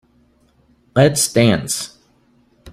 Let's 0.95 1.31
dance. 1.31 1.99